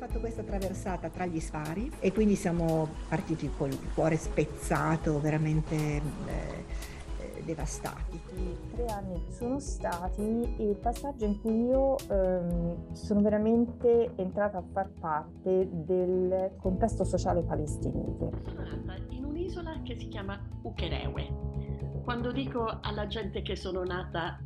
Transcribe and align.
fatto 0.00 0.18
questa 0.18 0.42
traversata 0.42 1.10
tra 1.10 1.26
gli 1.26 1.38
sfari 1.40 1.92
e 2.00 2.10
quindi 2.10 2.34
siamo 2.34 2.88
partiti 3.06 3.50
col 3.54 3.76
cuore 3.92 4.16
spezzato, 4.16 5.20
veramente 5.20 5.74
eh, 5.76 6.02
eh 7.18 7.42
devastati. 7.44 8.18
Tre 8.72 8.86
anni 8.86 9.22
sono 9.28 9.58
stati 9.58 10.22
il 10.22 10.74
passaggio 10.80 11.26
in 11.26 11.38
cui 11.42 11.66
io 11.66 11.98
ehm, 12.08 12.94
sono 12.94 13.20
veramente 13.20 14.12
entrata 14.16 14.56
a 14.56 14.64
far 14.72 14.88
parte 14.98 15.68
del 15.70 16.52
contesto 16.56 17.04
sociale 17.04 17.42
palestinese. 17.42 18.30
Sono 18.42 18.62
nata 18.62 18.96
in 19.10 19.26
un'isola 19.26 19.82
che 19.82 19.98
si 19.98 20.08
chiama 20.08 20.40
Ukerewe. 20.62 21.28
Quando 22.02 22.32
dico 22.32 22.78
alla 22.80 23.06
gente 23.06 23.42
che 23.42 23.54
sono 23.54 23.84
nata 23.84 24.40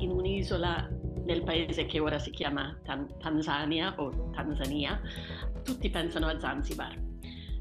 in 0.00 0.10
un'isola 0.10 0.86
nel 1.28 1.42
paese 1.42 1.84
che 1.84 2.00
ora 2.00 2.18
si 2.18 2.30
chiama 2.30 2.74
Tan- 2.84 3.06
Tanzania 3.18 3.92
o 3.98 4.30
Tanzania, 4.32 4.98
tutti 5.62 5.90
pensano 5.90 6.26
a 6.26 6.38
Zanzibar, 6.38 6.98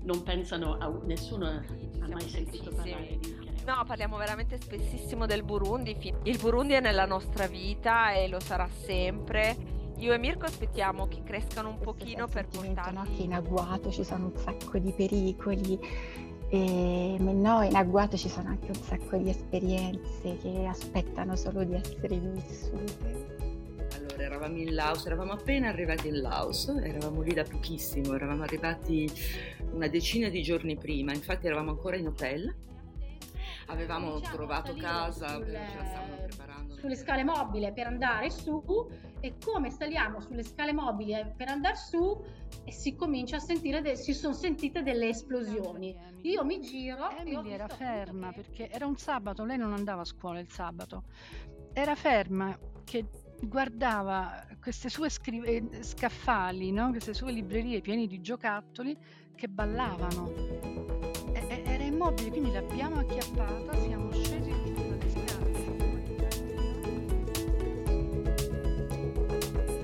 non 0.04 0.24
pensano 0.24 0.78
a 0.78 0.90
nessuno 1.04 1.48
ha 1.48 2.08
mai 2.08 2.30
sentito 2.30 2.72
parlare 2.74 3.18
di 3.20 3.46
No, 3.66 3.84
parliamo 3.86 4.16
veramente 4.16 4.58
spessissimo 4.58 5.26
del 5.26 5.44
Burundi. 5.44 6.14
Il 6.24 6.38
Burundi 6.38 6.72
è 6.72 6.80
nella 6.80 7.06
nostra 7.06 7.48
vita 7.48 8.14
e 8.14 8.30
lo 8.30 8.40
sarà 8.40 8.70
sempre. 8.70 9.76
Io 9.98 10.14
e 10.14 10.18
Mirko 10.18 10.46
aspettiamo 10.46 11.10
che 11.10 11.22
crescano 11.24 11.68
un 11.68 11.80
pochino 11.80 12.28
per 12.28 12.48
portarli... 12.48 12.96
No, 12.96 13.04
che 13.04 13.24
in 13.24 13.34
agguato 13.34 13.92
ci 13.92 14.06
sono 14.06 14.28
un 14.28 14.38
sacco 14.38 14.78
di 14.78 14.94
pericoli 14.94 15.78
e 16.50 17.18
no, 17.20 17.62
in 17.64 17.76
agguato 17.76 18.16
ci 18.16 18.30
sono 18.30 18.48
anche 18.48 18.68
un 18.68 18.82
sacco 18.82 19.18
di 19.18 19.30
esperienze 19.30 20.38
che 20.38 20.66
aspettano 20.66 21.36
solo 21.36 21.66
di 21.66 21.74
essere 21.74 22.18
vissute. 22.18 23.57
Allora, 24.18 24.36
eravamo 24.36 24.58
in 24.58 24.74
Laos, 24.74 25.06
eravamo 25.06 25.34
appena 25.34 25.68
arrivati 25.68 26.08
in 26.08 26.22
Laos, 26.22 26.68
eravamo 26.70 27.22
lì 27.22 27.36
da 27.36 27.44
pochissimo, 27.44 28.16
eravamo 28.16 28.42
arrivati 28.42 29.08
una 29.74 29.88
decina 29.88 30.30
di 30.30 30.42
giorni 30.42 30.76
prima, 30.76 31.14
infatti 31.14 31.46
eravamo 31.46 31.70
ancora 31.70 31.98
in 31.98 32.08
hotel 32.08 32.56
avevamo 33.68 34.16
diciamo, 34.16 34.36
trovato 34.36 34.74
casa, 34.76 35.28
sulle, 35.28 35.68
ce 35.70 35.78
la 35.78 35.86
stavamo 35.86 36.16
preparando. 36.26 36.76
Sulle 36.78 36.96
scale 36.96 37.24
mobili 37.24 37.72
per 37.74 37.88
andare 37.88 38.30
su 38.32 38.90
e 39.20 39.36
come 39.44 39.70
saliamo 39.70 40.20
sulle 40.20 40.44
scale 40.44 40.74
mobili 40.74 41.14
per 41.36 41.50
andare 41.50 41.76
su 41.76 42.24
e 42.64 42.72
si 42.72 42.96
comincia 42.96 43.36
a 43.36 43.40
sentire, 43.40 43.82
de- 43.82 43.96
si 43.96 44.14
sono 44.14 44.34
sentite 44.34 44.82
delle 44.84 45.10
esplosioni. 45.10 45.96
Io 46.22 46.44
mi 46.44 46.60
giro. 46.62 47.10
Emily 47.12 47.52
era 47.52 47.68
ferma 47.68 48.32
perché 48.32 48.70
era 48.70 48.88
un 48.88 48.98
sabato, 48.98 49.44
lei 49.44 49.58
non 49.58 49.74
andava 49.74 50.02
a 50.02 50.06
scuola 50.06 50.40
il 50.40 50.50
sabato, 50.50 51.04
era 51.74 51.96
ferma 51.96 52.58
che 52.84 53.06
guardava 53.42 54.46
queste 54.62 54.90
sue 54.90 55.10
scri- 55.10 55.44
eh, 55.44 55.64
scaffali, 55.82 56.72
no? 56.72 56.90
queste 56.92 57.14
sue 57.14 57.32
librerie 57.32 57.82
piene 57.82 58.08
di 58.08 58.22
giocattoli 58.22 58.98
che 59.36 59.48
ballavano 59.48 61.08
immobile, 61.98 62.30
quindi 62.30 62.52
l'abbiamo 62.52 63.00
acchiappata, 63.00 63.76
siamo 63.80 64.12
scesi 64.12 64.52
dalle 64.52 65.10
scale. 65.10 65.66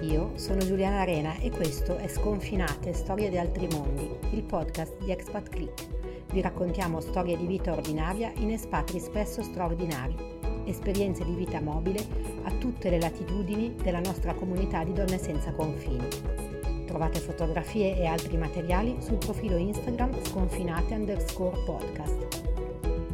Io 0.01 0.37
sono 0.37 0.59
Giuliana 0.59 1.01
Arena 1.01 1.35
e 1.37 1.49
questo 1.49 1.97
è 1.97 2.07
Sconfinate, 2.07 2.93
Storie 2.93 3.29
di 3.29 3.37
altri 3.39 3.67
mondi, 3.71 4.07
il 4.31 4.43
podcast 4.43 4.95
di 5.03 5.11
Expat 5.11 5.49
Click. 5.49 5.87
Vi 6.31 6.41
raccontiamo 6.41 6.99
storie 6.99 7.35
di 7.35 7.47
vita 7.47 7.71
ordinaria 7.71 8.31
in 8.35 8.51
espatri 8.51 8.99
spesso 8.99 9.41
straordinari, 9.41 10.32
esperienze 10.65 11.25
di 11.25 11.33
vita 11.33 11.61
mobile 11.61 12.05
a 12.43 12.51
tutte 12.51 12.89
le 12.89 12.99
latitudini 12.99 13.75
della 13.81 13.99
nostra 13.99 14.33
comunità 14.33 14.83
di 14.83 14.93
donne 14.93 15.17
senza 15.17 15.51
confini. 15.51 16.07
Trovate 16.85 17.19
fotografie 17.19 17.97
e 17.97 18.05
altri 18.05 18.37
materiali 18.37 18.97
sul 18.99 19.17
profilo 19.17 19.57
Instagram 19.57 20.23
sconfinate 20.23 20.93
underscore 20.93 21.57
podcast. 21.65 22.41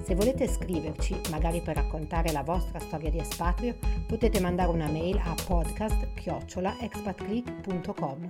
Se 0.03 0.15
volete 0.15 0.47
scriverci, 0.47 1.15
magari 1.29 1.61
per 1.61 1.75
raccontare 1.75 2.31
la 2.31 2.41
vostra 2.41 2.79
storia 2.79 3.11
di 3.11 3.19
espatrio, 3.19 3.75
potete 4.07 4.39
mandare 4.39 4.71
una 4.71 4.89
mail 4.89 5.21
a 5.23 5.35
podcast-expatclick.com. 5.45 8.27